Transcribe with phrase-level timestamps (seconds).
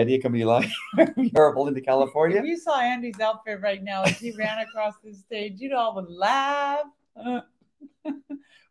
[0.00, 0.64] Andy and live
[0.96, 2.42] from Europe into If California.
[2.42, 6.08] you saw Andy's outfit right now as he ran across the stage, you'd all would
[6.08, 6.84] laugh.
[7.14, 7.40] Uh,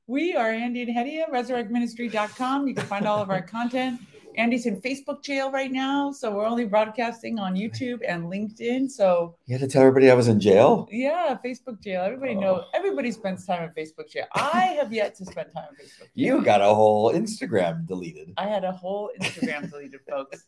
[0.08, 2.68] we are Andy and Hedia, resurrectministry.com.
[2.68, 4.02] You can find all of our content.
[4.38, 8.90] Andy's in Facebook jail right now, so we're only broadcasting on YouTube and LinkedIn.
[8.90, 10.88] So You had to tell everybody I was in jail.
[10.92, 12.04] yeah, Facebook jail.
[12.04, 12.40] Everybody Oh.
[12.40, 12.64] know.
[12.74, 14.26] Everybody spends time in Facebook jail.
[14.34, 16.08] I have yet to spend time in Facebook.
[16.14, 18.34] You got a whole Instagram deleted.
[18.38, 20.46] I had a whole Instagram deleted, folks.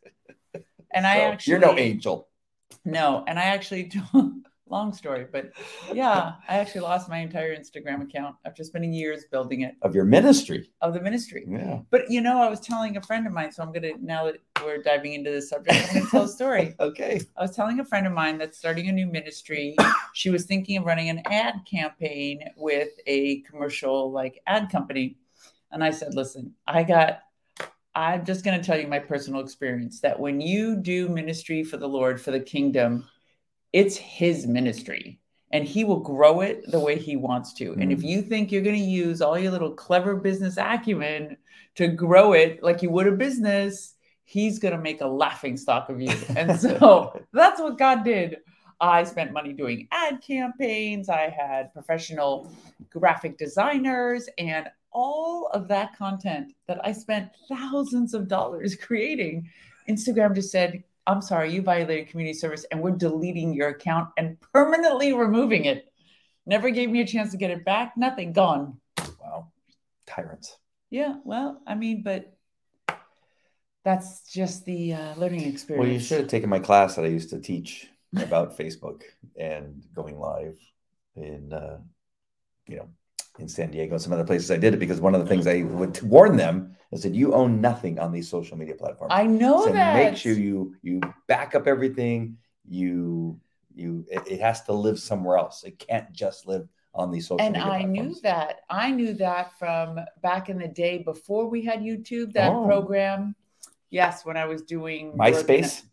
[0.94, 2.28] And I actually you're no angel.
[2.86, 3.92] No, and I actually
[4.72, 5.52] long story, but
[5.94, 10.06] yeah, I actually lost my entire Instagram account after spending years building it of your
[10.06, 10.72] ministry.
[10.82, 11.46] of the ministry.
[11.48, 11.80] Yeah.
[11.90, 14.38] But you know, I was telling a friend of mine, so I'm gonna now that
[14.64, 16.76] we're diving into this subject, I'm gonna tell a story.
[16.80, 17.22] Okay.
[17.38, 19.76] I was telling a friend of mine that's starting a new ministry.
[20.14, 25.18] She was thinking of running an ad campaign with a commercial like ad company.
[25.72, 27.20] And I said, listen, I got,
[27.94, 31.78] I'm just going to tell you my personal experience that when you do ministry for
[31.78, 33.06] the Lord, for the kingdom,
[33.74, 35.20] it's his ministry
[35.52, 37.74] and he will grow it the way he wants to.
[37.74, 38.08] And if Mm.
[38.08, 41.36] you think you're going to use all your little clever business acumen
[41.76, 45.90] to grow it like you would a business, he's going to make a laughing stock
[45.90, 46.16] of you.
[46.38, 48.38] And so that's what God did.
[48.80, 51.10] I spent money doing ad campaigns.
[51.10, 52.50] I had professional
[52.90, 59.50] graphic designers and all of that content that I spent thousands of dollars creating.
[59.90, 64.38] Instagram just said, I'm sorry, you violated community service and we're deleting your account and
[64.54, 65.92] permanently removing it.
[66.46, 67.94] Never gave me a chance to get it back.
[67.98, 68.78] Nothing, gone.
[69.20, 69.52] Wow.
[70.08, 70.58] Tyrants.
[70.90, 72.36] Yeah, well, I mean, but
[73.84, 75.84] that's just the uh, learning experience.
[75.84, 77.88] Well, you should have taken my class that I used to teach
[78.18, 79.02] about Facebook
[79.38, 80.58] and going live
[81.16, 81.78] in, uh,
[82.68, 82.90] you know,
[83.42, 84.52] in San Diego and some other places.
[84.52, 87.34] I did it because one of the things I would warn them is that you
[87.34, 89.12] own nothing on these social media platforms.
[89.14, 89.96] I know so that.
[89.96, 92.38] make sure you you back up everything.
[92.68, 93.40] You
[93.74, 95.64] you it, it has to live somewhere else.
[95.64, 98.62] It can't just live on these social and media I knew that.
[98.70, 102.66] I knew that from back in the day before we had YouTube, that Oh.
[102.66, 103.36] program.
[103.90, 105.84] Yes, when I was doing MySpace.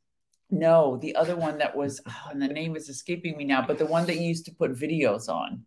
[0.50, 3.76] No, the other one that was, oh, and the name is escaping me now, but
[3.76, 5.64] the one that you used to put videos on.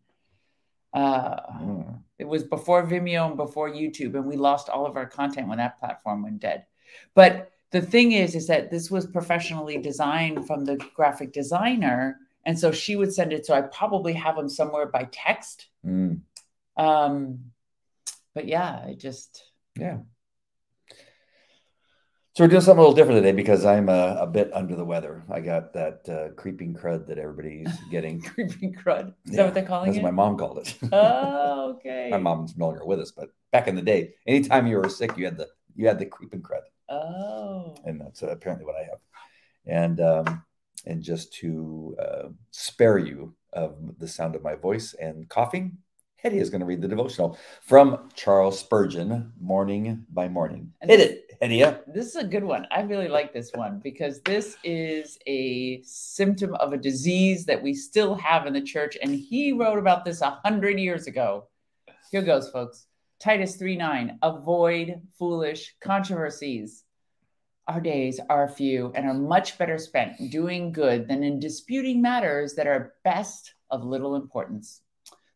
[0.93, 2.03] Uh, Mm.
[2.19, 5.57] it was before Vimeo and before YouTube, and we lost all of our content when
[5.57, 6.65] that platform went dead.
[7.13, 12.59] But the thing is, is that this was professionally designed from the graphic designer, and
[12.59, 13.45] so she would send it.
[13.45, 15.67] So I probably have them somewhere by text.
[15.85, 16.21] Mm.
[16.75, 17.51] Um,
[18.33, 19.45] but yeah, I just
[19.79, 19.99] Yeah.
[22.33, 24.85] So we're doing something a little different today because I'm a, a bit under the
[24.85, 25.21] weather.
[25.29, 28.21] I got that uh, creeping crud that everybody's getting.
[28.21, 29.09] creeping crud.
[29.25, 30.03] Is Yeah, that what they're calling That's it?
[30.03, 30.77] what my mom called it.
[30.93, 32.07] Oh, okay.
[32.09, 35.17] my mom's no longer with us, but back in the day, anytime you were sick,
[35.17, 38.83] you had the you had the creeping crud, Oh, and that's uh, apparently what I
[38.83, 38.99] have.
[39.65, 40.43] And um,
[40.85, 45.77] and just to uh, spare you of the sound of my voice and coughing,
[46.15, 50.71] Hetty is going to read the devotional from Charles Spurgeon, morning by morning.
[50.79, 51.81] And Hit this- it, Hetty.
[51.87, 52.67] this is a good one.
[52.71, 57.73] I really like this one because this is a symptom of a disease that we
[57.73, 58.97] still have in the church.
[59.01, 61.47] And he wrote about this a hundred years ago.
[62.11, 62.85] Here goes, folks.
[63.19, 66.83] Titus 3 9, avoid foolish controversies.
[67.67, 72.55] Our days are few and are much better spent doing good than in disputing matters
[72.55, 74.81] that are best of little importance.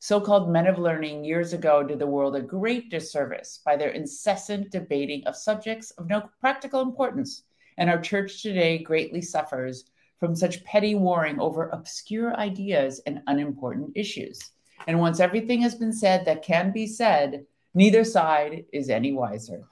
[0.05, 3.89] So called men of learning years ago did the world a great disservice by their
[3.89, 7.41] incessant debating of subjects of no practical importance.
[7.79, 9.85] And our church today greatly suffers
[10.19, 14.51] from such petty warring over obscure ideas and unimportant issues.
[14.85, 19.63] And once everything has been said that can be said, neither side is any wiser.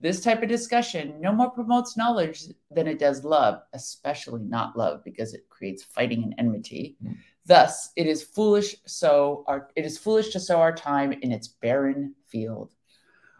[0.00, 5.02] This type of discussion no more promotes knowledge than it does love, especially not love,
[5.02, 6.98] because it creates fighting and enmity.
[7.02, 7.16] Mm.
[7.48, 11.48] Thus, it is foolish so our, it is foolish to sow our time in its
[11.48, 12.74] barren field.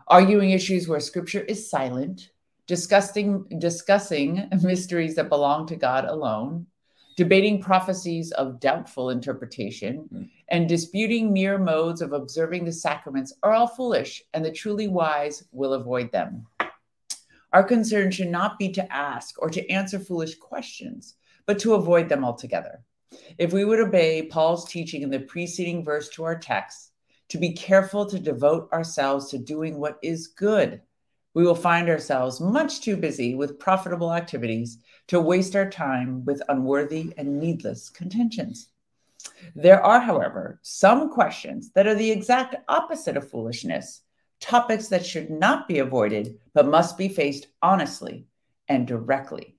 [0.07, 2.31] Arguing issues where scripture is silent,
[2.67, 6.67] discussing discussing mysteries that belong to God alone,
[7.19, 10.31] debating prophecies of doubtful interpretation, Mm.
[10.49, 15.45] and disputing mere modes of observing the sacraments are all foolish, and the truly wise
[15.53, 16.47] will avoid them.
[17.53, 22.09] Our concern should not be to ask or to answer foolish questions, but to avoid
[22.09, 22.85] them altogether.
[23.39, 26.93] If we would obey Paul's teaching in the preceding verse to our text,
[27.29, 30.81] to be careful to devote ourselves to doing what is good,
[31.35, 36.43] we will find ourselves much too busy with profitable activities to waste our time with
[36.49, 38.71] unworthy and needless contentions.
[39.55, 44.03] There are, however, some questions that are the exact opposite of foolishness,
[44.41, 48.27] topics that should not be avoided, but must be faced honestly
[48.69, 49.57] and directly.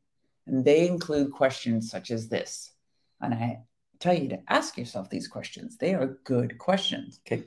[0.47, 2.71] And they include questions such as this.
[3.21, 3.63] And I
[3.99, 5.77] tell you to ask yourself these questions.
[5.77, 7.19] They are good questions.
[7.27, 7.45] Okay.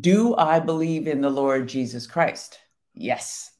[0.00, 2.58] Do I believe in the Lord Jesus Christ?
[2.94, 3.50] Yes.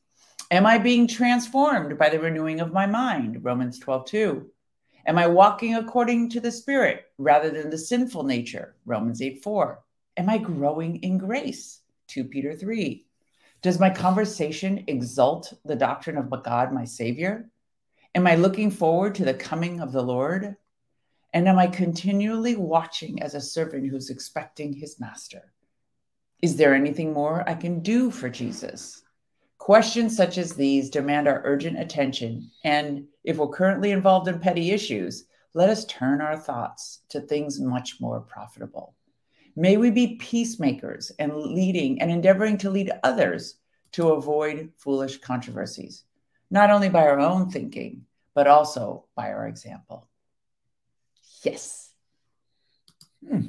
[0.51, 3.45] Am I being transformed by the renewing of my mind?
[3.45, 4.51] Romans 12, 2.
[5.07, 8.77] Am I walking according to the Spirit rather than the sinful nature?
[8.85, 9.83] Romans 8, 4.
[10.17, 11.81] Am I growing in grace?
[12.09, 13.07] 2 Peter 3.
[13.63, 17.49] Does my conversation exalt the doctrine of God, my Savior?
[18.15, 20.57] Am I looking forward to the coming of the Lord?
[21.32, 25.53] And am I continually watching as a servant who's expecting his master?
[26.43, 29.03] Is there anything more I can do for Jesus?
[29.59, 32.50] Questions such as these demand our urgent attention.
[32.65, 37.61] And if we're currently involved in petty issues, let us turn our thoughts to things
[37.61, 38.94] much more profitable.
[39.55, 43.56] May we be peacemakers and leading and endeavoring to lead others
[43.93, 46.05] to avoid foolish controversies,
[46.50, 50.09] not only by our own thinking, but also by our example.
[51.43, 51.93] Yes.
[53.27, 53.41] Hmm.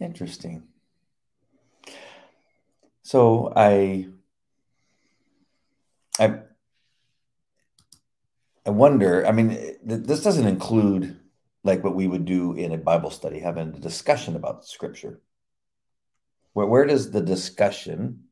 [0.00, 0.64] Interesting.
[3.02, 4.08] So I,
[6.18, 6.40] I,
[8.66, 9.26] I wonder.
[9.26, 11.20] I mean, this doesn't include
[11.62, 15.20] like what we would do in a Bible study, having a discussion about Scripture.
[16.52, 18.24] Where where does the discussion,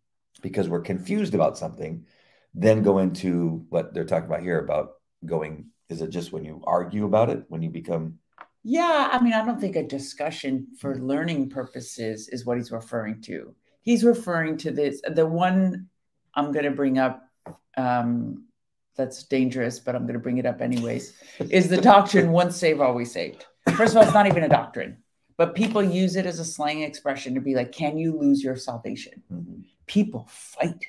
[0.43, 2.06] because we're confused about something,
[2.55, 4.94] then go into what they're talking about here about
[5.25, 8.19] going is it just when you argue about it when you become
[8.62, 13.20] yeah i mean i don't think a discussion for learning purposes is what he's referring
[13.22, 13.54] to.
[13.82, 15.88] He's referring to this the one
[16.34, 17.22] i'm going to bring up
[17.76, 18.44] um,
[18.96, 21.14] that's dangerous but i'm going to bring it up anyways
[21.50, 23.44] is the doctrine once saved always saved.
[23.76, 24.98] First of all it's not even a doctrine
[25.36, 28.56] but people use it as a slang expression to be like can you lose your
[28.56, 29.22] salvation?
[29.31, 29.60] Mm-hmm.
[29.86, 30.86] people fight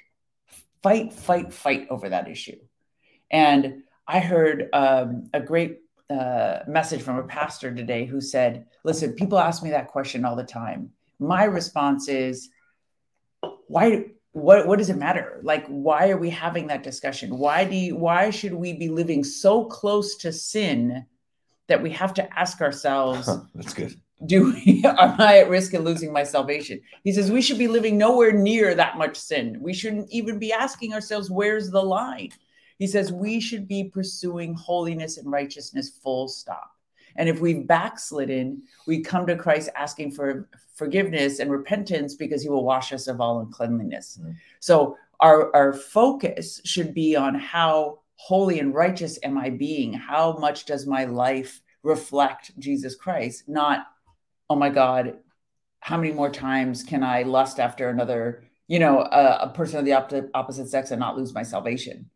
[0.81, 2.59] fight fight fight over that issue.
[3.31, 5.79] And I heard um, a great
[6.09, 10.35] uh, message from a pastor today who said, Listen, people ask me that question all
[10.35, 10.91] the time.
[11.19, 12.49] My response is,
[13.67, 14.05] why?
[14.33, 15.39] What, what does it matter?
[15.43, 17.37] Like, why are we having that discussion?
[17.37, 21.05] Why do you, why should we be living so close to sin
[21.67, 23.95] that we have to ask ourselves, That's good.
[24.25, 26.81] Do we, am I at risk of losing my salvation?
[27.03, 29.57] He says we should be living nowhere near that much sin.
[29.61, 32.31] We shouldn't even be asking ourselves, where's the line?
[32.77, 36.71] He says we should be pursuing holiness and righteousness full stop.
[37.15, 42.49] And if we've backslidden, we come to Christ asking for forgiveness and repentance because he
[42.49, 44.19] will wash us of all uncleanliness.
[44.21, 44.31] Mm-hmm.
[44.59, 49.93] So our, our focus should be on how holy and righteous am I being?
[49.93, 53.43] How much does my life reflect Jesus Christ?
[53.47, 53.85] Not,
[54.49, 55.17] oh my God,
[55.79, 59.85] how many more times can I lust after another, you know, a, a person of
[59.85, 62.09] the op- opposite sex and not lose my salvation?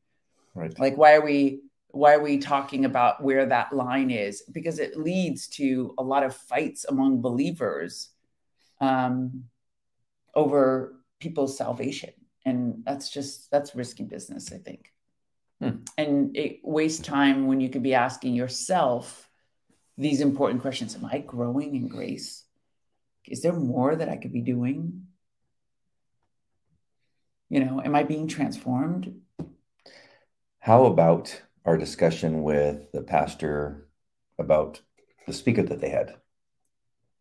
[0.53, 0.77] Right.
[0.79, 4.44] Like why are we why are we talking about where that line is?
[4.51, 8.10] Because it leads to a lot of fights among believers
[8.79, 9.46] um,
[10.36, 12.12] over people's salvation,
[12.46, 14.94] and that's just that's risky business, I think.
[15.60, 15.84] Hmm.
[15.98, 19.27] And it wastes time when you could be asking yourself
[19.98, 22.46] these important questions: Am I growing in grace?
[23.25, 25.08] Is there more that I could be doing?
[27.50, 29.22] You know, am I being transformed?
[30.60, 33.88] How about our discussion with the pastor
[34.38, 34.82] about
[35.25, 36.16] the speaker that they had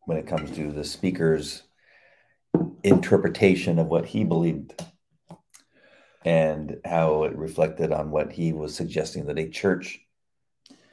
[0.07, 1.63] when it comes to the speaker's
[2.83, 4.83] interpretation of what he believed
[6.25, 10.01] and how it reflected on what he was suggesting that a church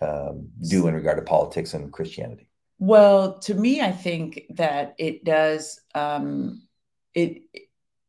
[0.01, 2.47] um, do in regard to politics and Christianity?
[2.77, 5.79] Well, to me, I think that it does.
[5.95, 6.67] Um,
[7.13, 7.43] it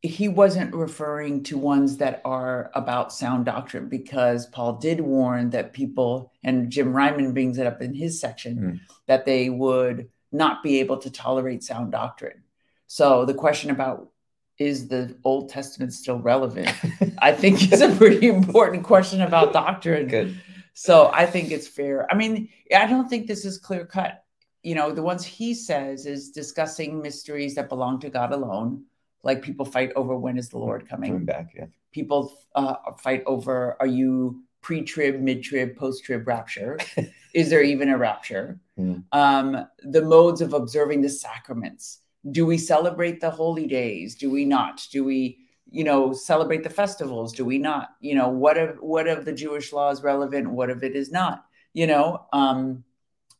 [0.06, 5.72] he wasn't referring to ones that are about sound doctrine because Paul did warn that
[5.72, 8.80] people, and Jim Reimann brings it up in his section, mm.
[9.06, 12.42] that they would not be able to tolerate sound doctrine.
[12.86, 14.10] So the question about
[14.58, 16.72] is the Old Testament still relevant?
[17.18, 20.08] I think is a pretty important question about doctrine.
[20.08, 20.40] Good.
[20.74, 22.10] So I think it's fair.
[22.10, 24.24] I mean, I don't think this is clear cut.
[24.62, 28.84] You know, the ones he says is discussing mysteries that belong to God alone
[29.22, 31.10] like people fight over when is the Lord coming?
[31.10, 31.66] Coming back, yeah.
[31.92, 36.78] People uh, fight over are you pre-trib, mid-trib, post-trib rapture?
[37.34, 38.60] is there even a rapture?
[38.78, 39.04] Mm.
[39.12, 42.00] Um, the modes of observing the sacraments.
[42.30, 44.16] Do we celebrate the holy days?
[44.16, 44.84] Do we not?
[44.90, 45.38] Do we,
[45.70, 47.32] you know, celebrate the festivals?
[47.32, 47.90] Do we not?
[48.00, 50.50] You know, what of what of the Jewish law is relevant?
[50.50, 51.44] What of it is not?
[51.72, 52.82] You know, um,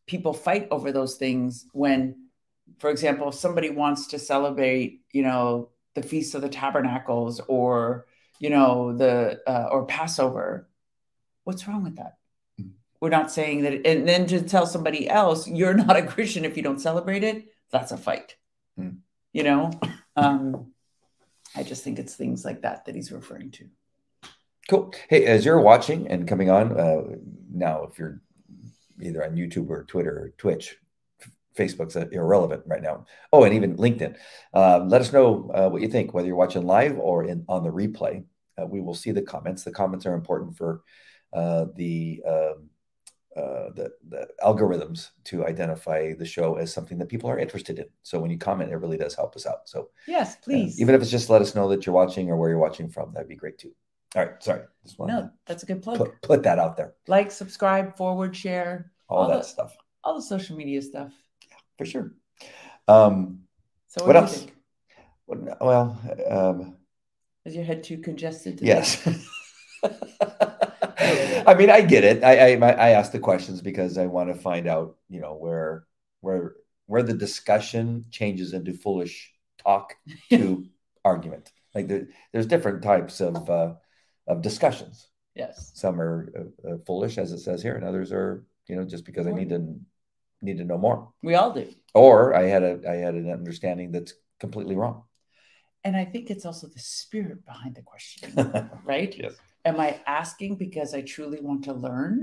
[0.07, 2.26] people fight over those things when,
[2.79, 8.07] for example, if somebody wants to celebrate, you know, the feast of the tabernacles or
[8.39, 10.69] you know the uh, or passover
[11.45, 12.19] what's wrong with that
[12.61, 12.73] Mm.
[13.01, 16.55] we're not saying that and then to tell somebody else you're not a christian if
[16.55, 18.37] you don't celebrate it that's a fight
[18.79, 18.99] Mm.
[19.33, 19.71] you know
[20.17, 20.71] um
[21.55, 23.65] i just think it's things like that that he's referring to
[24.69, 24.93] Cool.
[25.09, 27.03] Hey, as you're watching and coming on uh,
[27.51, 28.21] now, if you're
[29.01, 30.77] either on YouTube or Twitter or Twitch,
[31.57, 33.07] Facebook's uh, irrelevant right now.
[33.33, 34.17] Oh, and even LinkedIn.
[34.55, 37.63] Um, let us know uh, what you think, whether you're watching live or in on
[37.65, 38.25] the replay.
[38.61, 39.65] Uh, we will see the comments.
[39.65, 40.83] The comments are important for
[41.33, 42.71] uh, the, um,
[43.37, 47.85] uh, the the algorithms to identify the show as something that people are interested in.
[48.03, 49.69] So when you comment, it really does help us out.
[49.69, 52.37] So yes uh, please even if it's just let us know that you're watching or
[52.39, 53.73] where you're watching from, that'd be great too.
[54.15, 56.95] All right, sorry, just no that's a good plug put, put that out there.
[57.09, 61.13] like subscribe forward share All, All that the- stuff all the social media stuff
[61.79, 62.13] for sure.
[62.89, 63.41] Um,
[63.89, 64.47] so What you else?
[65.27, 65.99] what- well,
[66.31, 66.77] um,
[67.45, 68.69] is your head too congested today?
[68.69, 69.03] yes.
[71.49, 72.25] I mean, I get it.
[72.25, 75.85] I, I I ask the questions because I want to find out, you know, where
[76.21, 76.55] where
[76.87, 79.95] where the discussion changes into foolish talk
[80.31, 80.65] to
[81.05, 81.53] argument.
[81.75, 83.75] Like there, there's different types of uh,
[84.27, 85.09] of discussions.
[85.35, 88.85] yes Some are uh, uh, foolish, as it says here, and others are, you know,
[88.85, 89.79] just because I need to
[90.43, 91.11] need to know more.
[91.23, 94.97] we all do Or I had a I had an understanding that's completely wrong.
[95.87, 98.29] and i think it's also the spirit behind the question
[98.93, 99.35] right Yes.
[99.65, 99.91] am i
[100.21, 102.17] asking because i truly want to learn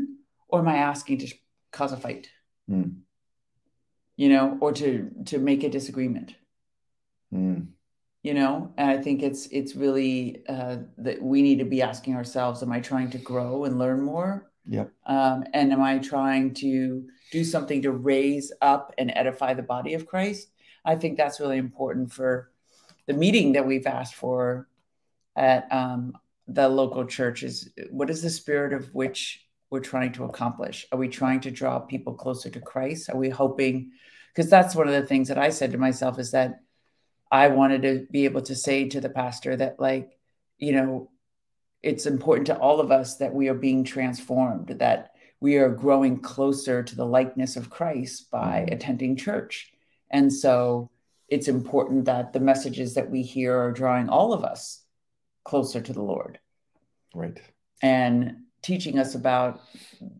[0.49, 1.27] or am i asking to
[1.77, 2.25] cause a fight
[2.69, 2.89] Hmm.
[4.15, 6.35] you know or to to make a disagreement
[7.33, 7.61] Mm,
[8.21, 12.13] you know and i think it's it's really uh, that we need to be asking
[12.15, 14.91] ourselves am i trying to grow and learn more Yep.
[15.05, 19.93] um, and am i trying to do something to raise up and edify the body
[19.93, 20.49] of christ?
[20.85, 22.51] I think that's really important for
[23.05, 24.67] the meeting that we've asked for
[25.35, 26.13] at um,
[26.47, 30.85] the local church is what is the spirit of which we're trying to accomplish?
[30.91, 33.09] Are we trying to draw people closer to christ?
[33.09, 33.91] Are we hoping
[34.33, 36.63] because that's one of the things that i said to myself is that
[37.33, 40.19] I wanted to be able to say to the pastor that, like,
[40.59, 41.09] you know,
[41.83, 45.11] it's important to all of us that we are being transformed, that
[45.41, 48.73] we are growing closer to the likeness of Christ by Mhm.
[48.73, 49.73] attending church.
[50.09, 50.89] And so
[51.27, 54.85] it's important that the messages that we hear are drawing all of us
[55.43, 56.39] closer to the Lord
[57.13, 57.39] right.
[57.81, 59.59] and teaching us about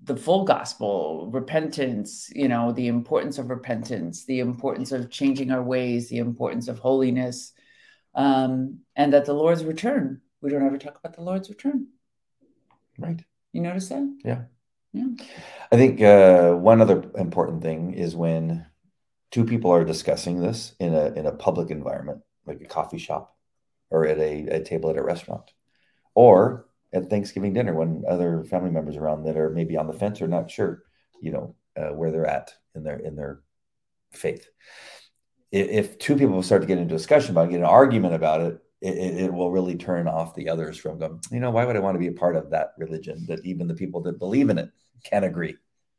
[0.04, 5.64] the full gospel, repentance, you know, the importance of repentance, the importance of changing our
[5.64, 7.54] ways, the importance of holiness,
[8.16, 10.20] um, and that the Lord's return.
[10.44, 11.88] We don't ever talk about the Lord's return.
[13.00, 13.24] Right.
[13.54, 14.18] You notice that?
[14.26, 14.42] Yeah.
[14.92, 15.08] Yeah.
[15.72, 18.66] I think uh, one other important thing is when
[19.32, 23.36] two people are discussing this in a in a public environment, like a coffee shop,
[23.90, 25.50] or at a, a table at a restaurant,
[26.14, 30.22] or at Thanksgiving dinner when other family members around that are maybe on the fence
[30.22, 30.84] or not sure,
[31.22, 33.40] you know, uh, where they're at in their in their
[34.12, 34.50] faith.
[35.54, 38.42] I- If two people start to get into discussion about it, get an argument about
[38.42, 41.76] it, it, it will really turn off the others from going, you know, why would
[41.76, 44.50] I want to be a part of that religion that even the people that believe
[44.50, 44.70] in it
[45.04, 45.56] can't agree?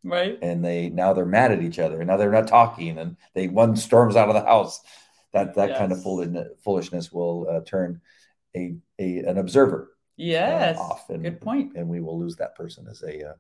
[0.07, 0.38] Right.
[0.43, 3.49] and they now they're mad at each other and now they're not talking and they
[3.49, 4.81] one storms out of the house
[5.33, 6.03] that that kind of
[6.62, 8.03] foolishness will uh, turn
[8.55, 10.79] a, a an observer uh, Yes.
[10.79, 11.73] off and Good point.
[11.76, 13.35] and we will lose that person as a uh,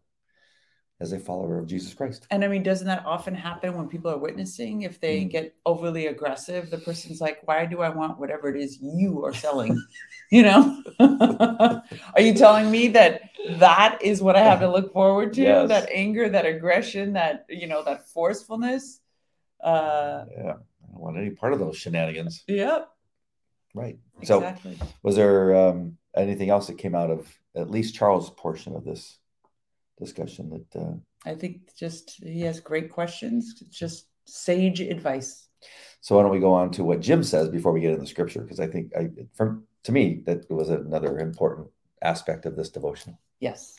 [1.04, 4.10] as a follower of Jesus Christ And I mean, doesn't that often happen when people
[4.10, 4.82] are witnessing?
[4.82, 5.30] If they Mm.
[5.30, 9.34] get overly aggressive, the person's like, why do I want whatever it is you are
[9.34, 9.78] selling?
[10.32, 10.82] you know?
[12.14, 13.20] are you telling me that
[13.58, 15.42] that is what I have to look forward to?
[15.42, 15.68] Yes.
[15.68, 19.00] That anger, that aggression, that, you know, that forcefulness?
[19.62, 22.90] Uh, yeah I don't want any part of those shenanigans yep.
[23.72, 24.54] right so
[25.02, 29.18] was there um, anything else that came out of at least Charles' portion of this
[29.98, 35.48] discussion that uh, I think just he has great questions, just sage advice.
[36.00, 38.42] So why don't we go on to what Jim says before we get into scripture?
[38.42, 41.68] Because I think I, from to me, that was another important
[42.02, 43.18] aspect of this devotional.
[43.40, 43.78] Yes.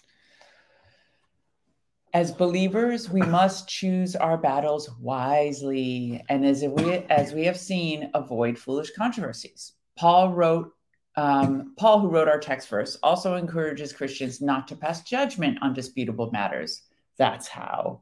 [2.13, 8.09] As believers, we must choose our battles wisely, and as we as we have seen,
[8.13, 9.73] avoid foolish controversies.
[9.97, 10.71] Paul wrote,
[11.17, 15.73] um, Paul, who wrote our text verse, also encourages Christians not to pass judgment on
[15.73, 16.81] disputable matters.
[17.17, 18.01] That's how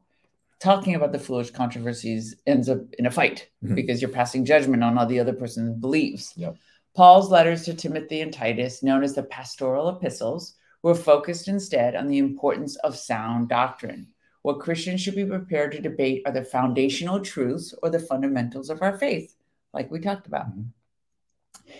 [0.60, 3.74] talking about the foolish controversies ends up in a fight Mhm.
[3.74, 6.32] because you're passing judgment on all the other person's beliefs.
[6.36, 6.56] Yep.
[6.94, 12.06] Paul's letters to Timothy and Titus, known as the pastoral epistles, were focused instead on
[12.08, 14.08] the importance of sound doctrine.
[14.42, 18.80] What Christians should be prepared to debate are the foundational truths or the fundamentals of
[18.82, 19.34] our faith,
[19.72, 20.56] like we talked about.
[20.56, 20.66] Mhm.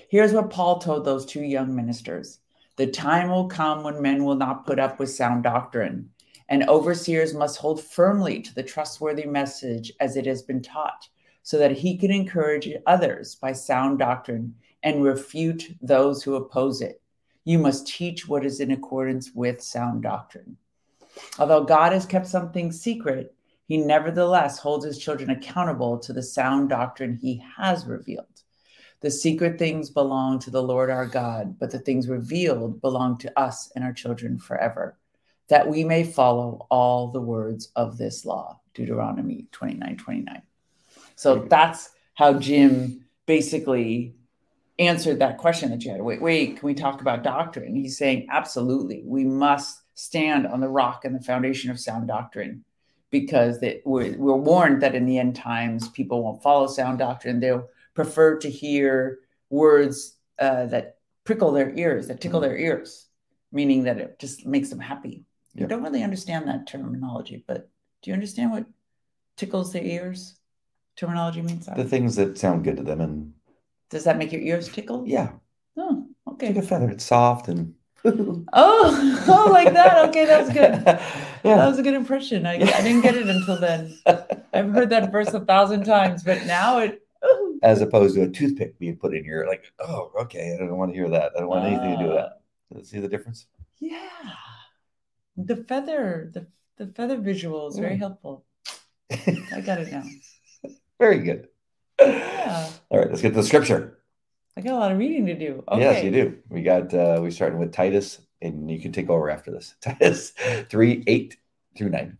[0.08, 2.40] Here's what Paul told those two young ministers
[2.76, 6.10] The time will come when men will not put up with sound doctrine,
[6.48, 11.08] and overseers must hold firmly to the trustworthy message as it has been taught,
[11.42, 17.00] so that he can encourage others by sound doctrine and refute those who oppose it.
[17.44, 20.56] You must teach what is in accordance with sound doctrine.
[21.38, 23.34] Although God has kept something secret,
[23.66, 28.43] he nevertheless holds his children accountable to the sound doctrine he has revealed.
[29.04, 33.38] The secret things belong to the Lord our God, but the things revealed belong to
[33.38, 34.96] us and our children forever,
[35.48, 38.60] that we may follow all the words of this law.
[38.72, 40.42] Deuteronomy 29 29.
[41.16, 44.14] So that's how Jim basically
[44.78, 46.00] answered that question that you had.
[46.00, 47.76] Wait, wait, can we talk about doctrine?
[47.76, 52.64] He's saying, absolutely, we must stand on the rock and the foundation of sound doctrine
[53.10, 57.38] because they, we're, we're warned that in the end times, people won't follow sound doctrine.
[57.38, 59.20] They'll prefer to hear
[59.50, 62.50] words uh, that prickle their ears, that tickle mm-hmm.
[62.50, 63.06] their ears,
[63.52, 65.24] meaning that it just makes them happy.
[65.54, 65.66] Yep.
[65.66, 67.70] I don't really understand that terminology, but
[68.02, 68.66] do you understand what
[69.36, 70.38] tickles their ears
[70.96, 71.66] terminology means?
[71.66, 73.32] The things that sound good to them and
[73.90, 75.04] does that make your ears tickle?
[75.06, 75.30] Yeah.
[75.76, 76.48] Oh, okay.
[76.48, 76.90] Like a feather.
[76.90, 77.74] It's soft and.
[78.04, 78.44] oh,
[79.28, 80.08] oh, like that.
[80.08, 81.00] Okay, that's good.
[81.44, 81.56] Yeah.
[81.56, 82.46] That was a good impression.
[82.46, 83.98] I, I didn't get it until then.
[84.54, 87.03] I've heard that verse a thousand times, but now it.
[87.64, 90.92] As opposed to a toothpick being put in your like, oh, okay, I don't want
[90.92, 91.32] to hear that.
[91.34, 92.40] I don't want uh, anything to do with that.
[92.76, 93.46] Uh, See the difference?
[93.80, 94.10] Yeah.
[95.36, 96.46] The feather, the
[96.76, 98.44] the feather visual is very helpful.
[99.10, 100.04] I got it now.
[100.98, 101.48] Very good.
[102.00, 102.70] Yeah.
[102.90, 103.98] All right, let's get to the scripture.
[104.56, 105.64] I got a lot of reading to do.
[105.68, 105.80] Okay.
[105.80, 106.38] Yes, you do.
[106.48, 109.74] We got uh we started with Titus, and you can take over after this.
[109.80, 110.32] Titus
[110.68, 111.36] 3, 8
[111.76, 112.18] through 9.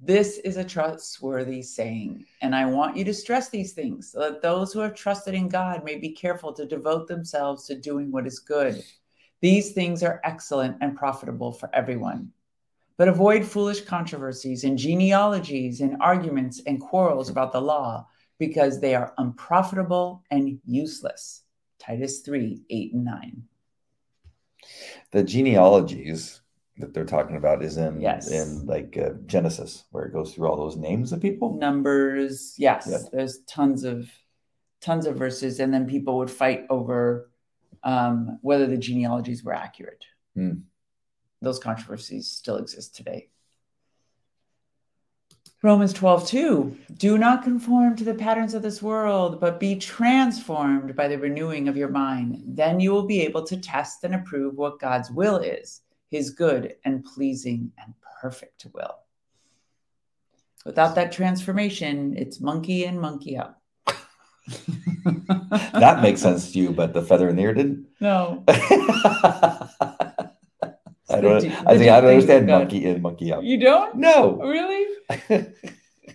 [0.00, 4.42] This is a trustworthy saying, and I want you to stress these things so that
[4.42, 8.26] those who have trusted in God may be careful to devote themselves to doing what
[8.26, 8.82] is good.
[9.40, 12.30] These things are excellent and profitable for everyone.
[12.96, 18.06] But avoid foolish controversies and genealogies and arguments and quarrels about the law
[18.38, 21.42] because they are unprofitable and useless.
[21.80, 23.42] Titus 3 8 and 9.
[25.10, 26.40] The genealogies
[26.78, 28.30] that they're talking about is in yes.
[28.30, 31.56] in like uh, Genesis, where it goes through all those names of people.
[31.58, 32.88] Numbers, yes.
[32.90, 32.98] Yeah.
[33.12, 34.10] There's tons of
[34.80, 37.30] tons of verses, and then people would fight over
[37.82, 40.04] um, whether the genealogies were accurate.
[40.34, 40.52] Hmm.
[41.40, 43.28] Those controversies still exist today.
[45.60, 46.76] Romans 12, 2.
[46.98, 51.66] Do not conform to the patterns of this world, but be transformed by the renewing
[51.66, 52.40] of your mind.
[52.46, 56.76] Then you will be able to test and approve what God's will is, his good
[56.84, 58.98] and pleasing and perfect will.
[60.64, 63.56] Without that transformation, it's monkey in, monkey out.
[65.72, 67.86] that makes sense to you, but the feather in the ear didn't?
[68.00, 68.44] No.
[71.10, 71.44] I don't.
[71.66, 73.42] I think I don't understand monkey in, monkey out.
[73.42, 73.96] You don't?
[73.96, 74.36] No.
[74.42, 74.86] Really?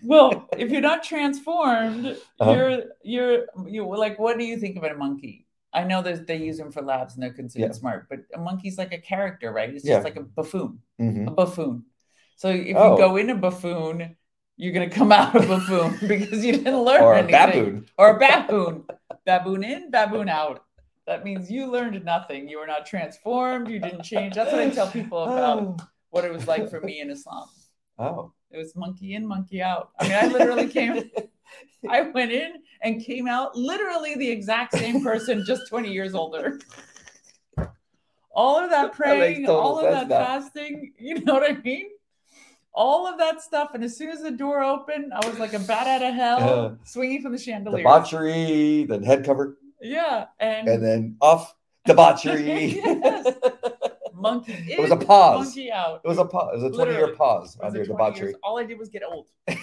[0.04, 2.52] well, if you're not transformed, uh-huh.
[2.52, 4.20] you're you're you like.
[4.20, 5.43] What do you think about a monkey?
[5.74, 7.72] I know that they use them for labs and they're considered yeah.
[7.72, 9.70] smart, but a monkey's like a character, right?
[9.70, 10.00] It's just yeah.
[10.00, 10.80] like a buffoon.
[11.02, 11.30] Mm-hmm.
[11.30, 11.86] A buffoon.
[12.36, 12.92] So if oh.
[12.92, 14.16] you go in a buffoon,
[14.58, 17.36] you're gonna come out a buffoon because you didn't learn or anything.
[17.36, 17.86] a baboon.
[17.98, 18.86] Or a baboon.
[19.26, 20.64] baboon in, baboon out
[21.06, 22.48] that means you learned nothing.
[22.48, 23.70] You were not transformed.
[23.70, 24.36] You didn't change.
[24.36, 25.78] That's what I tell people about oh.
[26.12, 27.48] what it was like for me in Islam.
[28.00, 28.32] Oh.
[28.52, 29.90] It was monkey in, monkey out.
[30.00, 31.10] I mean, I literally came,
[31.90, 36.60] I went in and came out literally the exact same person, just 20 years older.
[38.36, 40.18] All of that praying, that all of that now.
[40.18, 41.90] fasting, you know what I mean?
[42.74, 43.72] all of that stuff.
[43.74, 46.44] And as soon as the door opened, I was like a bat out of hell,
[46.44, 47.84] uh, swinging from the chandelier.
[47.84, 49.58] Debauchery, then head cover.
[49.82, 52.76] Yeah, and and then off debauchery.
[52.84, 53.36] yes.
[54.24, 54.54] Monkey.
[54.70, 55.46] It was a pause.
[55.46, 56.02] Monkey out.
[56.04, 56.52] It was a pause.
[56.54, 58.30] It was a twenty-year pause on your debauchery.
[58.30, 58.40] Years.
[58.42, 59.28] All I did was get old.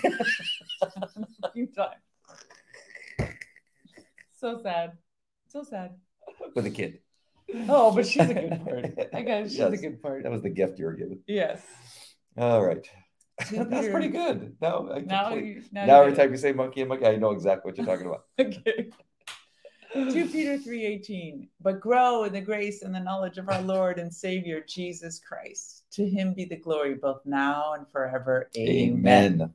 [4.40, 4.92] So sad.
[5.48, 5.96] So sad.
[6.54, 7.00] With a kid.
[7.68, 9.08] Oh, but she's a good part.
[9.14, 9.72] I guess she's yes.
[9.72, 10.22] a good part.
[10.22, 11.20] That was the gift you were given.
[11.26, 11.60] Yes.
[12.38, 12.88] All right.
[13.52, 14.56] That's pretty good.
[14.62, 17.70] Now, now, you, now, now every time you say monkey and monkey, I know exactly
[17.70, 18.24] what you're talking about.
[18.38, 18.90] okay.
[19.94, 24.12] 2 Peter 3:18 But grow in the grace and the knowledge of our Lord and
[24.12, 25.84] Savior Jesus Christ.
[25.92, 28.48] To him be the glory both now and forever.
[28.56, 29.34] Amen.
[29.34, 29.54] Amen.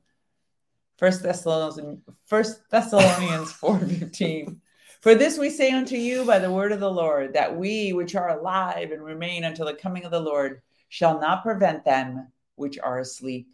[0.97, 4.57] First Thessalonians First Thessalonians 4:15
[5.01, 8.15] For this we say unto you by the word of the Lord that we which
[8.15, 12.77] are alive and remain until the coming of the Lord shall not prevent them which
[12.79, 13.47] are asleep.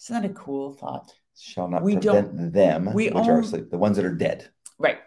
[0.00, 1.12] Isn't that a cool thought?
[1.36, 4.48] Shall not we prevent them we which own, are asleep, the ones that are dead.
[4.78, 4.98] Right.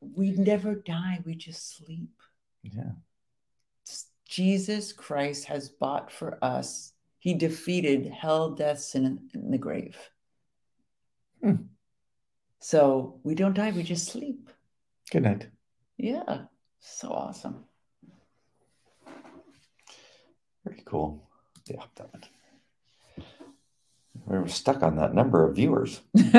[0.00, 2.10] We never die, we just sleep.
[2.62, 2.92] Yeah.
[4.28, 6.92] Jesus Christ has bought for us.
[7.18, 9.96] He defeated hell, death, sin, and the grave.
[11.42, 11.54] Hmm.
[12.60, 14.50] So we don't die, we just sleep.
[15.10, 15.48] Good night.
[15.96, 16.42] Yeah.
[16.80, 17.64] So awesome.
[20.64, 21.28] Very cool.
[21.66, 22.22] Yeah, that one.
[24.26, 26.32] We're stuck on that number of viewers, and,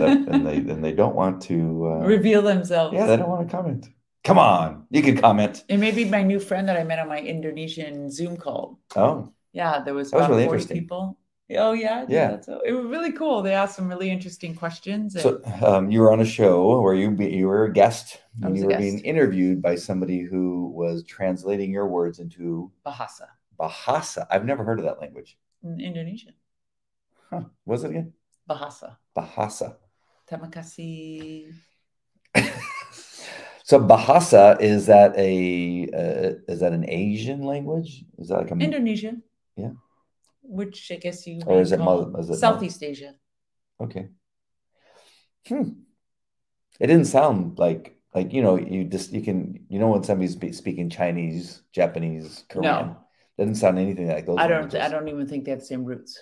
[0.00, 1.54] that, and they and they don't want to
[1.86, 2.94] uh, Reveal themselves.
[2.94, 3.88] Yeah, they don't want to comment.
[4.24, 5.64] Come on, you can comment.
[5.68, 8.80] It may be my new friend that I met on my Indonesian Zoom call.
[8.96, 10.80] Oh, Yeah, there was That was about really 40 interesting.
[10.80, 11.18] people.
[11.56, 12.40] Oh yeah, I Yeah.
[12.40, 13.42] So it was really cool.
[13.42, 15.14] They asked some really interesting questions.
[15.14, 18.22] and- so um, you were on a show where you be, you were a guest,
[18.40, 23.28] and was you were being interviewed by somebody who was translating your words into Bahasa
[23.60, 24.26] Bahasa.
[24.30, 25.36] I've never heard of that language.
[25.62, 26.32] in Indonesian.
[27.34, 27.50] Huh.
[27.64, 28.12] What was it again?
[28.48, 28.96] Bahasa.
[29.16, 29.74] Bahasa.
[30.26, 31.50] Terima kasih.
[33.64, 38.04] So Bahasa is that a uh, is that an Asian language?
[38.20, 39.16] Is that like a Indonesia.
[39.56, 39.72] Yeah.
[40.44, 42.38] Which I guess you Or is it Muslim- is it Muslim?
[42.44, 43.16] Southeast Asia.
[43.80, 44.12] okay?
[45.48, 45.80] Hmm.
[46.76, 50.36] It didn't sound like like you know you just you can you know when somebody's
[50.36, 52.92] speaking Chinese, Japanese, Korean.
[52.92, 53.00] No.
[53.40, 54.36] Doesn't sound anything like those.
[54.38, 54.68] I don't.
[54.68, 54.84] languages.
[54.84, 56.20] I don't even think they have the same roots.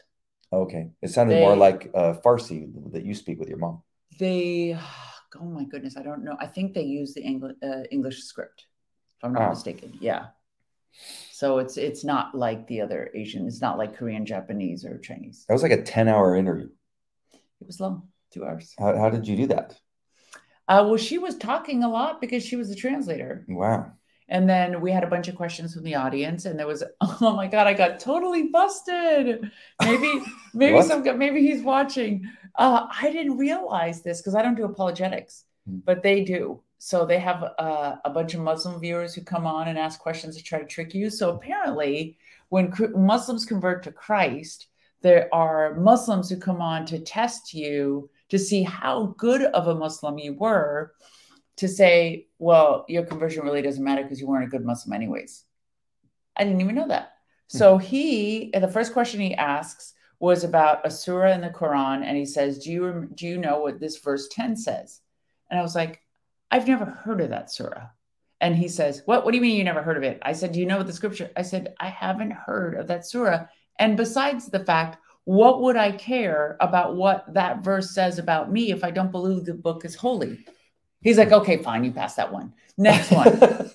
[0.53, 3.83] Okay, it sounded more like uh, Farsi that you speak with your mom.
[4.19, 4.77] They.
[5.41, 6.37] Oh my goodness, I don't know.
[6.39, 8.67] I think they use the English uh, English script,
[9.17, 9.49] if I'm not Ah.
[9.49, 9.97] mistaken.
[9.99, 10.27] Yeah.
[11.31, 13.47] So it's it's not like the other Asian.
[13.47, 15.47] It's not like Korean, Japanese, or Chinese.
[15.49, 16.69] That was like a ten-hour interview.
[17.63, 18.75] It was long, two hours.
[18.79, 19.81] How how did you do that?
[20.69, 23.47] Uh, well, she was talking a lot because she was the translator.
[23.49, 23.93] Wow.
[24.29, 27.35] And then we had a bunch of questions from the audience, and there was, oh
[27.37, 29.51] my god, I got totally busted.
[29.83, 30.23] Maybe,
[30.55, 32.29] maybe some, maybe he's watching.
[32.55, 35.79] Uh, I didn't realize this because I don't do apologetics, Hmm.
[35.85, 36.63] but they do.
[36.79, 40.37] So they have uh, a bunch of Muslim viewers who come on and ask questions
[40.37, 41.11] to try to trick you.
[41.11, 44.67] So apparently, when Muslims convert to Christ,
[45.01, 49.75] there are Muslims who come on to test you to see how good of a
[49.75, 50.93] Muslim you were
[51.57, 55.45] to say, well, your conversion really doesn't matter because you weren't a good Muslim anyways.
[56.37, 57.13] I didn't even know that.
[57.51, 57.59] Hmm.
[57.59, 62.17] So he, the first question he asks was about a surah in the Quran, and
[62.17, 65.01] he says, "Do you do you know what this verse ten says?"
[65.51, 66.01] And I was like,
[66.51, 67.89] "I've never heard of that surah."
[68.41, 69.25] And he says, "What?
[69.25, 70.87] What do you mean you never heard of it?" I said, "Do you know what
[70.87, 73.47] the scripture?" I said, "I haven't heard of that surah."
[73.81, 78.71] And besides the fact, what would I care about what that verse says about me
[78.71, 80.39] if I don't believe the book is holy?
[81.03, 82.55] He's like, "Okay, fine, you pass that one.
[82.79, 83.39] Next one."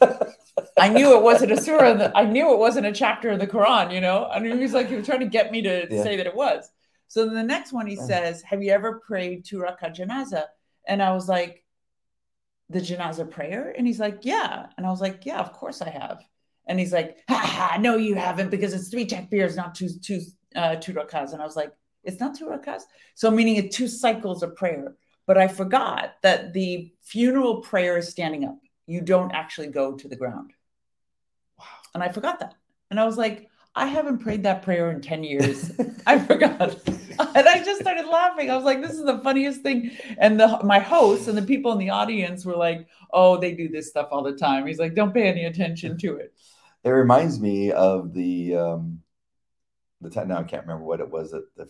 [0.79, 1.93] I knew it wasn't a surah.
[1.93, 4.29] the- I knew it wasn't a chapter of the Quran, you know?
[4.33, 6.03] And he was like, he was trying to get me to Yeah.
[6.03, 6.69] say that it was.
[7.07, 8.05] So then the next one he Oh.
[8.07, 10.45] says, Have you ever prayed two rakat janazah?
[10.87, 11.63] And I was like,
[12.69, 13.73] The janazah prayer?
[13.77, 14.67] And he's like, Yeah.
[14.77, 16.23] And I was like, Yeah, of course I have.
[16.67, 20.21] And he's like, Ha ha, no, you haven't because it's three takbirs, not two, two,
[20.55, 21.33] uh, two rakats.
[21.33, 21.71] And I was like,
[22.03, 22.83] It's not two rakats?
[23.15, 24.95] So meaning it's two cycles of prayer.
[25.27, 28.57] But I forgot that the funeral prayer is standing up.
[28.87, 30.53] You don't actually go to the ground.
[31.59, 31.65] Wow.
[31.93, 32.55] And I forgot that.
[32.89, 35.71] And I was like, I haven't prayed that prayer in 10 years.
[36.07, 36.79] I forgot.
[36.87, 38.49] and I just started laughing.
[38.49, 39.95] I was like, this is the funniest thing.
[40.17, 43.67] And the my host and the people in the audience were like, oh, they do
[43.69, 44.65] this stuff all the time.
[44.65, 46.33] He's like, don't pay any attention to it.
[46.83, 49.01] It reminds me of the um,
[50.01, 50.29] the time.
[50.29, 51.69] Now I can't remember what it was that the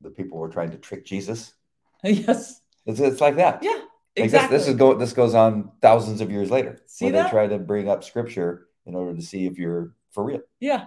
[0.00, 1.54] the people were trying to trick Jesus.
[2.04, 2.62] yes.
[2.86, 3.62] It's, it's like that.
[3.62, 3.72] Yeah.
[4.16, 4.56] This- Exactly.
[4.58, 4.94] This, is go.
[4.94, 6.78] This goes on thousands of years later.
[6.86, 7.24] See that?
[7.24, 10.40] they try to bring up scripture in order to see if you're for real.
[10.60, 10.86] yeah.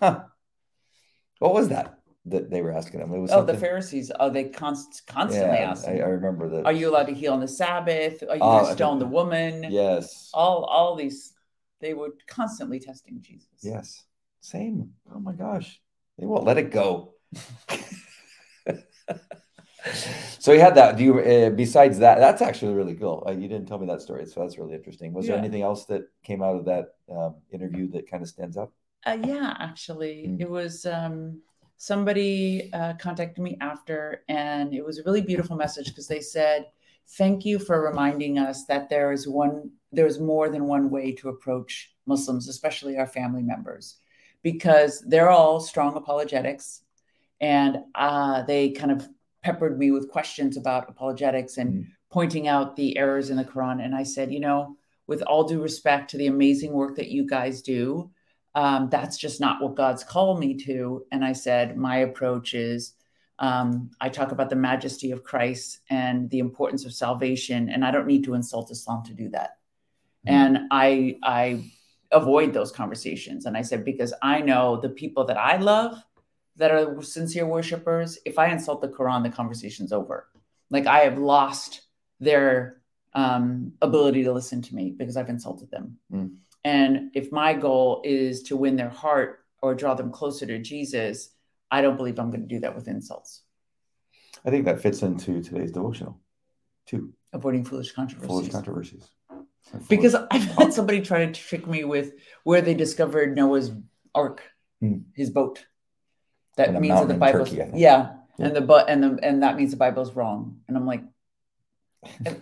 [0.00, 0.20] Huh.
[1.40, 3.12] What was that that they were asking him?
[3.12, 4.10] It was Oh, the Pharisees.
[4.18, 5.86] Oh, they const- constantly Yeah, ask.
[5.86, 6.64] I, I remember that.
[6.66, 8.22] Are you allowed to heal on the Sabbath?
[8.22, 9.66] Are you Oh, going to stone the woman?
[9.70, 10.30] Yes.
[10.34, 11.34] All all these,
[11.80, 13.48] they were constantly testing Jesus.
[13.62, 14.04] Yes.
[14.40, 14.90] Same.
[15.14, 15.80] Oh my gosh.
[16.18, 17.14] They won't let it go.
[20.38, 20.96] so you had that.
[20.96, 23.24] Do you, uh, besides that, that's actually really cool.
[23.26, 24.26] Uh, you didn't tell me that story.
[24.26, 25.12] So that's really interesting.
[25.12, 28.56] Was there anything else that came out of that um, interview that kind of stands
[28.56, 28.72] out?
[29.06, 30.40] Uh, yeah, actually, Mm.
[30.40, 31.40] it was um,
[31.76, 36.66] somebody uh, contacted me after, and it was a really beautiful message because they said,
[37.16, 41.12] "Thank you for reminding us that there is one, there is more than one way
[41.12, 43.98] to approach Muslims, especially our family members,
[44.42, 46.82] because they're all strong apologetics,
[47.40, 49.08] and uh, they kind of
[49.42, 51.86] peppered me with questions about apologetics and Mm.
[52.10, 55.62] pointing out the errors in the Quran, and I said, you know, with all due
[55.62, 58.10] respect to the amazing work that you guys do."
[58.54, 61.04] um, that's just not what God's called me to.
[61.12, 62.94] And I said, my approach is
[63.40, 67.92] Um, I talk about the majesty of Christ and the importance of salvation, and I
[67.92, 69.50] don't need to insult Islam to do that.
[70.26, 70.34] Mm-hmm.
[70.34, 71.70] And I I
[72.10, 73.46] avoid those conversations.
[73.46, 76.02] And I said because I know the people that I love
[76.58, 78.18] that are sincere worshipers.
[78.24, 80.28] If I insult the Quran, the conversation's over.
[80.70, 81.82] Like I have lost
[82.20, 82.82] their
[83.14, 85.96] um, ability to listen to me because I've insulted them.
[86.12, 86.36] Mm.
[86.64, 91.30] And if my goal is to win their heart or draw them closer to Jesus,
[91.70, 93.42] I don't believe I'm going to do that with insults.
[94.44, 96.20] I think that fits into today's devotional,
[96.86, 97.12] too.
[97.32, 98.28] Avoiding foolish controversies.
[98.28, 99.08] Foolish controversies.
[99.88, 102.12] Because I've had somebody try to trick me with
[102.44, 103.70] where they discovered Noah's
[104.14, 104.42] ark,
[104.80, 104.98] hmm.
[105.14, 105.66] his boat.
[106.58, 109.70] That means that the Bible, yeah, yeah, and the but and the and that means
[109.70, 110.60] the Bible's wrong.
[110.68, 111.02] And I'm like,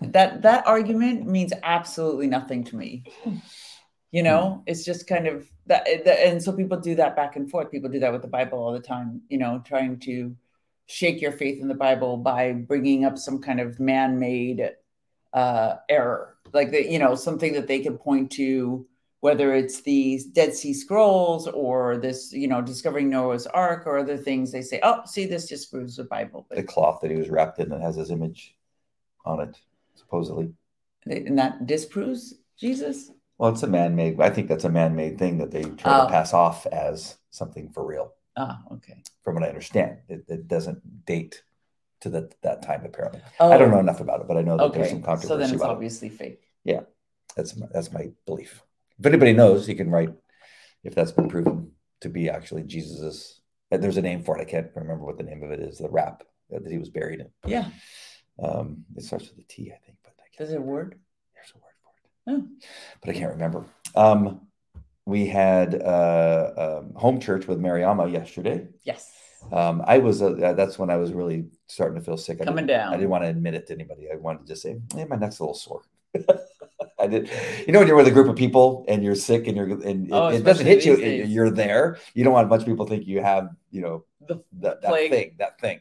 [0.00, 3.04] that that argument means absolutely nothing to me.
[4.10, 4.60] You know, hmm.
[4.66, 7.70] it's just kind of that, that, and so people do that back and forth.
[7.70, 9.20] People do that with the Bible all the time.
[9.28, 10.34] You know, trying to
[10.86, 14.70] shake your faith in the Bible by bringing up some kind of man-made
[15.32, 16.88] uh, error, like that.
[16.88, 18.86] You know, something that they can point to,
[19.20, 24.16] whether it's the Dead Sea Scrolls or this, you know, discovering Noah's Ark or other
[24.16, 24.52] things.
[24.52, 27.30] They say, "Oh, see, this just proves the Bible." But, the cloth that he was
[27.30, 28.56] wrapped in that has his image
[29.24, 29.56] on it,
[29.94, 30.52] supposedly,
[31.06, 33.10] and that disproves Jesus.
[33.38, 34.20] Well, it's a man-made.
[34.20, 36.04] I think that's a man-made thing that they try oh.
[36.04, 38.14] to pass off as something for real.
[38.36, 39.02] Ah, okay.
[39.22, 41.42] From what I understand, it, it doesn't date
[42.00, 42.84] to that that time.
[42.84, 43.52] Apparently, oh.
[43.52, 43.80] I don't know oh.
[43.80, 44.78] enough about it, but I know that okay.
[44.78, 45.28] there's some controversy.
[45.28, 46.14] So then it's obviously it.
[46.14, 46.42] fake.
[46.64, 46.80] Yeah,
[47.34, 48.62] that's my, that's my belief.
[48.98, 50.10] If anybody knows, he can write
[50.84, 53.40] if that's been proven to be actually Jesus's.
[53.70, 54.42] There's a name for it.
[54.42, 55.78] I can't remember what the name of it is.
[55.78, 57.28] The wrap that he was buried in.
[57.44, 57.68] Yeah.
[58.42, 59.98] Um, it starts with a T, I think.
[60.02, 60.42] But I.
[60.42, 60.98] Does it word?
[62.28, 62.46] Oh.
[63.00, 63.64] But I can't remember.
[63.94, 64.42] Um,
[65.04, 68.66] we had uh, um, home church with Mariama yesterday.
[68.82, 69.12] Yes.
[69.52, 72.42] Um, I was, uh, that's when I was really starting to feel sick.
[72.42, 72.92] Coming I down.
[72.92, 74.08] I didn't want to admit it to anybody.
[74.12, 75.82] I wanted to just say, hey, my neck's a little sore.
[76.98, 77.30] I did.
[77.66, 80.12] You know, when you're with a group of people and you're sick and you're, and
[80.12, 81.28] oh, it, it doesn't hit you, days.
[81.28, 81.98] you're there.
[82.14, 84.92] You don't want a bunch of people think you have, you know, the, that, that
[84.92, 85.80] thing, that thing.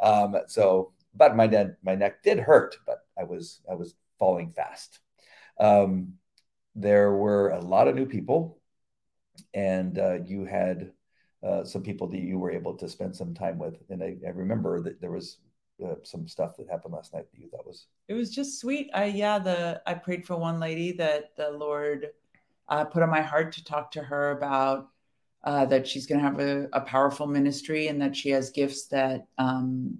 [0.00, 4.52] Um, so, but my neck, my neck did hurt, but I was, I was falling
[4.52, 5.00] fast.
[5.58, 6.14] Um,
[6.74, 8.58] there were a lot of new people,
[9.52, 10.92] and uh, you had
[11.42, 13.74] uh, some people that you were able to spend some time with.
[13.90, 15.38] And I, I remember that there was
[15.84, 17.86] uh, some stuff that happened last night that you thought was.
[18.08, 18.90] It was just sweet.
[18.94, 22.08] I yeah, the I prayed for one lady that the Lord
[22.68, 24.88] uh, put on my heart to talk to her about.
[25.44, 28.86] Uh, that she's going to have a, a, powerful ministry and that she has gifts
[28.86, 29.98] that um,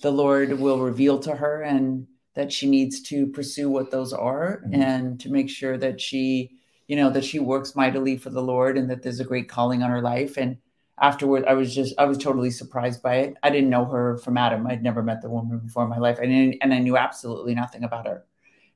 [0.00, 1.62] the Lord will reveal to her.
[1.62, 4.80] And that she needs to pursue what those are mm-hmm.
[4.80, 6.50] and to make sure that she
[6.86, 9.82] you know that she works mightily for the lord and that there's a great calling
[9.82, 10.56] on her life and
[11.02, 13.36] afterward i was just i was totally surprised by it.
[13.42, 14.66] I didn't know her from adam.
[14.66, 16.18] I'd never met the woman before in my life.
[16.18, 18.24] And, and i knew absolutely nothing about her.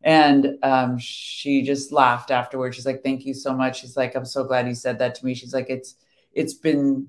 [0.02, 3.80] And um, she just laughed afterwards she's like thank you so much.
[3.80, 5.34] She's like i'm so glad you said that to me.
[5.34, 5.94] She's like it's
[6.32, 7.08] it's been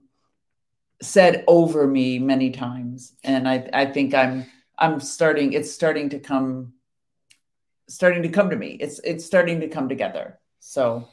[1.01, 6.19] said over me many times and i i think i'm I'm starting, it's starting to
[6.19, 6.73] come,
[7.87, 8.77] starting to come to me.
[8.79, 10.39] It's it's starting to come together.
[10.59, 11.07] So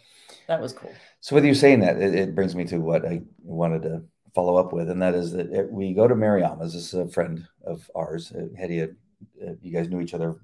[0.48, 0.92] that was cool.
[1.24, 4.02] So with you saying that, it, it brings me to what I wanted to
[4.34, 6.74] follow up with, and that is that it, we go to Mariama's.
[6.74, 8.94] This is a friend of ours, uh, Hedia.
[9.42, 10.36] Uh, you guys knew each other.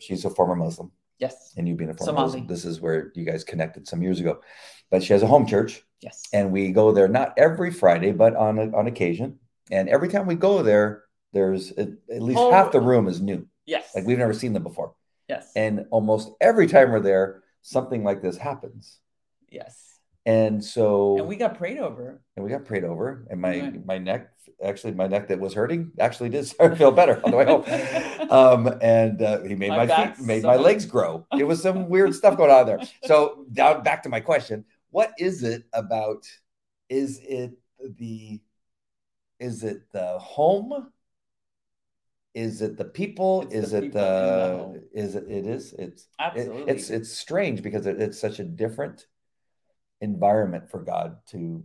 [0.00, 0.90] She's a former Muslim.
[1.20, 1.54] Yes.
[1.56, 2.26] And you being a former Somali.
[2.26, 2.46] Muslim.
[2.48, 4.40] This is where you guys connected some years ago.
[4.90, 5.80] But she has a home church.
[6.00, 6.24] Yes.
[6.32, 9.38] And we go there not every Friday, but on on occasion.
[9.70, 13.20] And every time we go there, there's at, at least oh, half the room is
[13.20, 13.46] new.
[13.64, 13.94] Yes.
[13.94, 14.92] Like we've never seen them before.
[15.28, 15.52] Yes.
[15.54, 18.98] And almost every time we're there, something like this happens.
[19.48, 19.86] Yes.
[20.26, 22.22] And so And we got prayed over.
[22.36, 23.26] And we got prayed over.
[23.30, 24.30] And my my neck,
[24.62, 27.44] actually my neck that was hurting actually did start to feel better on the way
[27.46, 28.30] home.
[28.30, 31.26] um, and uh, he made my, my feet made so my legs grow.
[31.38, 32.80] It was some weird stuff going on there.
[33.04, 34.64] So down back to my question.
[34.90, 36.26] What is it about?
[36.88, 37.52] Is it
[37.98, 38.40] the
[39.38, 40.90] is it the home
[42.34, 46.06] is it the people it's is the it people the is it it is it's
[46.20, 49.06] absolutely it, it's it's strange because it, it's such a different
[50.00, 51.62] environment for god to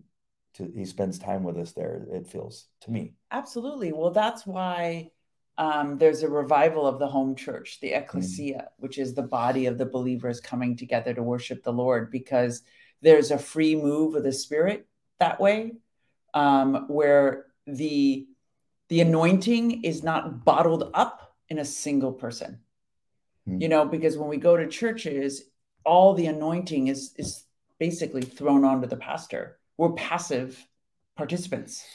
[0.54, 5.10] to he spends time with us there it feels to me absolutely well that's why
[5.58, 8.84] um, there's a revival of the home church the ecclesia mm-hmm.
[8.84, 12.62] which is the body of the believers coming together to worship the lord because
[13.02, 14.86] there's a free move of the spirit
[15.19, 15.71] that way
[16.34, 18.28] um, where the
[18.89, 22.60] the anointing is not bottled up in a single person.
[23.50, 23.62] Mm.
[23.62, 25.43] You know, because when we go to churches,
[25.84, 27.44] all the anointing is is
[27.79, 29.57] basically thrown onto the pastor.
[29.77, 30.65] We're passive
[31.15, 31.85] participants.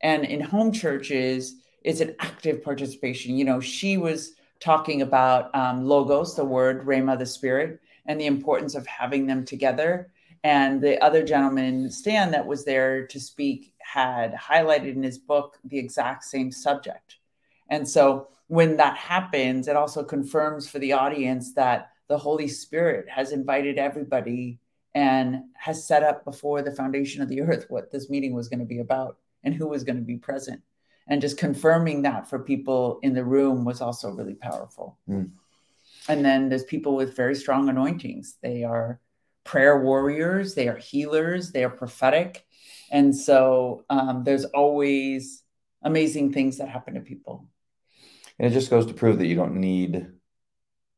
[0.00, 3.36] And in home churches, it's an active participation.
[3.36, 8.26] You know, she was talking about um, logos, the word, rhema, the spirit, and the
[8.26, 10.10] importance of having them together.
[10.42, 15.58] And the other gentleman, Stan, that was there to speak, had highlighted in his book
[15.64, 17.16] the exact same subject.
[17.68, 23.08] And so when that happens, it also confirms for the audience that the Holy Spirit
[23.08, 24.58] has invited everybody
[24.94, 28.60] and has set up before the foundation of the earth what this meeting was going
[28.60, 30.62] to be about and who was going to be present.
[31.06, 34.98] And just confirming that for people in the room was also really powerful.
[35.08, 35.32] Mm.
[36.08, 38.36] And then there's people with very strong anointings.
[38.42, 39.00] They are
[39.44, 42.46] prayer warriors, they are healers, they are prophetic.
[42.90, 45.42] And so um, there's always
[45.82, 47.46] amazing things that happen to people.
[48.38, 50.06] And it just goes to prove that you don't need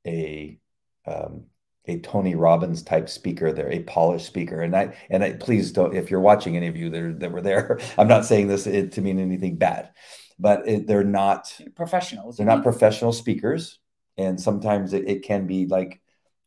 [0.06, 0.58] a
[1.06, 1.46] um,
[1.86, 4.60] a Tony Robbins type speaker there, a polished speaker.
[4.60, 7.32] And I and I please don't if you're watching any of you that, are, that
[7.32, 9.90] were there, I'm not saying this to mean anything bad,
[10.38, 12.36] but it, they're not professionals.
[12.36, 13.78] They're not professional speakers,
[14.16, 16.00] and sometimes it, it, can be like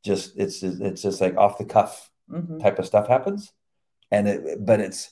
[0.03, 2.59] just it's it's just like off the cuff mm-hmm.
[2.59, 3.51] type of stuff happens,
[4.11, 5.11] and it but it's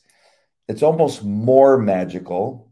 [0.68, 2.72] it's almost more magical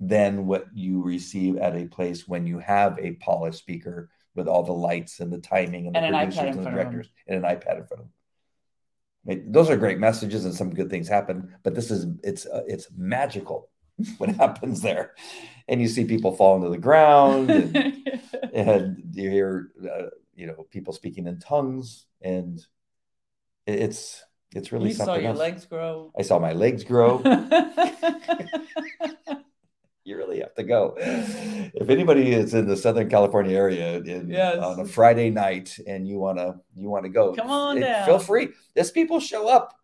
[0.00, 4.62] than what you receive at a place when you have a polished speaker with all
[4.62, 7.78] the lights and the timing and, and the producers and the directors and an iPad
[7.78, 8.08] in front of
[9.26, 9.52] them.
[9.52, 12.88] those are great messages and some good things happen, but this is it's uh, it's
[12.96, 13.70] magical
[14.18, 15.14] what happens there,
[15.68, 18.08] and you see people fall into the ground, and,
[18.54, 22.64] and you hear uh, you know people speaking in tongues, and
[23.66, 25.14] it's it's really you something.
[25.14, 25.38] saw your else.
[25.38, 26.12] legs grow.
[26.18, 27.22] I saw my legs grow.
[30.04, 30.94] you really have to go.
[30.98, 34.58] If anybody is in the Southern California area in, yes.
[34.58, 38.06] on a Friday night and you wanna you wanna go, come on it, down.
[38.06, 38.48] Feel free.
[38.74, 39.74] There's people show up.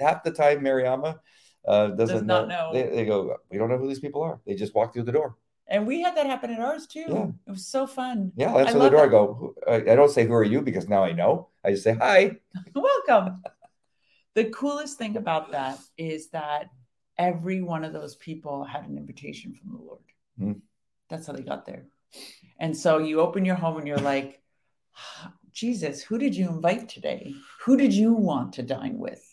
[0.00, 1.18] Half the time, Mariama
[1.66, 2.46] uh, doesn't Does know.
[2.46, 2.70] know.
[2.72, 4.40] They, they, go, we don't know who these people are.
[4.46, 5.36] They just walk through the door.
[5.66, 7.04] And we had that happen at ours too.
[7.08, 7.26] Yeah.
[7.46, 8.32] It was so fun.
[8.36, 9.04] Yeah, I answer the door.
[9.04, 11.48] I go, I don't say who are you because now I know.
[11.62, 12.36] I just say hi.
[12.74, 13.42] Welcome.
[14.34, 16.70] The coolest thing about that is that
[17.18, 20.00] every one of those people had an invitation from the Lord.
[20.40, 20.60] Mm.
[21.10, 21.86] That's how they got there.
[22.58, 24.40] And so you open your home and you're like,
[25.52, 27.34] Jesus, who did you invite today?
[27.64, 29.24] Who did you want to dine with?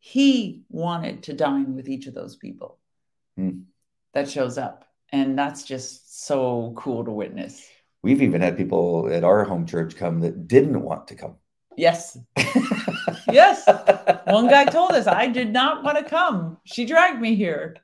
[0.00, 2.78] He wanted to dine with each of those people
[3.38, 3.62] mm.
[4.12, 4.86] that shows up.
[5.12, 7.66] And that's just so cool to witness.
[8.02, 11.36] We've even had people at our home church come that didn't want to come.
[11.76, 12.18] Yes.
[13.32, 13.66] yes.
[14.26, 16.58] One guy told us, I did not want to come.
[16.64, 17.76] She dragged me here.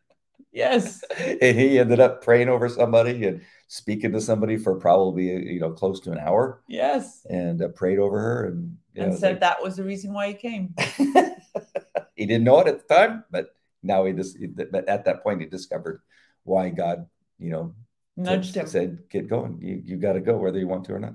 [0.53, 1.03] Yes.
[1.19, 5.73] And he ended up praying over somebody and speaking to somebody for probably, you know,
[5.73, 6.63] close to an hour.
[6.69, 7.27] Yes.
[7.29, 10.29] And uh, prayed over her and, and know, said like, that was the reason why
[10.29, 10.75] he came.
[12.15, 13.49] he didn't know it at the time, but
[13.83, 14.39] now he just,
[14.71, 16.01] but at that point, he discovered
[16.45, 17.07] why God,
[17.39, 17.75] you know,
[18.17, 19.59] nudged him, said, get going.
[19.61, 21.15] You, you got to go whether you want to or not.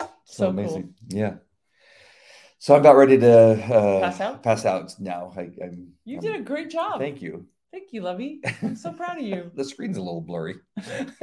[0.00, 0.94] So, so amazing.
[1.10, 1.18] Cool.
[1.18, 1.34] Yeah.
[2.60, 4.42] So I'm about ready to uh, pass out.
[4.42, 5.32] Pass out now.
[5.36, 6.98] I, am you I'm, did a great job.
[6.98, 7.46] Thank you.
[7.70, 8.40] Thank you, Lovey.
[8.62, 9.52] I'm so proud of you.
[9.54, 10.56] the screen's a little blurry.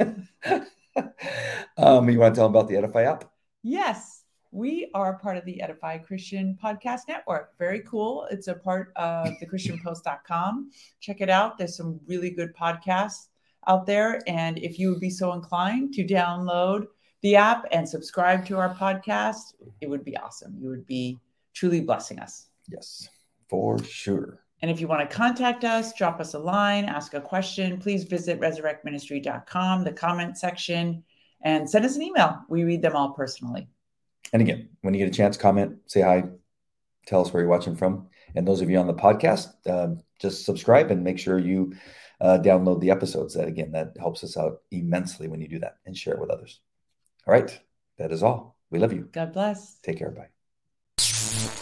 [1.76, 3.30] um, you want to tell them about the Edify app?
[3.62, 7.52] Yes, we are part of the Edify Christian Podcast Network.
[7.58, 8.26] Very cool.
[8.30, 10.70] It's a part of thechristianpost.com.
[11.00, 11.58] Check it out.
[11.58, 13.28] There's some really good podcasts
[13.66, 14.22] out there.
[14.26, 16.86] And if you would be so inclined to download
[17.20, 20.56] the app and subscribe to our podcast, it would be awesome.
[20.58, 21.18] You would be
[21.56, 22.48] truly blessing us.
[22.68, 23.08] Yes,
[23.48, 24.40] for sure.
[24.62, 28.04] And if you want to contact us, drop us a line, ask a question, please
[28.04, 31.02] visit resurrectministry.com, the comment section,
[31.42, 32.40] and send us an email.
[32.48, 33.68] We read them all personally.
[34.32, 36.24] And again, when you get a chance, comment, say hi,
[37.06, 38.08] tell us where you're watching from.
[38.34, 41.74] And those of you on the podcast, uh, just subscribe and make sure you
[42.20, 43.34] uh, download the episodes.
[43.34, 46.30] That again, that helps us out immensely when you do that and share it with
[46.30, 46.60] others.
[47.26, 47.58] All right,
[47.98, 48.58] that is all.
[48.70, 49.08] We love you.
[49.12, 49.78] God bless.
[49.80, 50.10] Take care.
[50.10, 50.35] Bye.
[51.16, 51.55] Thank you.